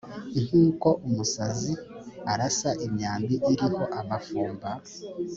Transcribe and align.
nk’uko 0.45 0.87
umusazi 1.07 1.73
arasa 2.31 2.69
imyambi 2.85 3.35
iriho 3.51 3.83
amafumba 3.99 4.69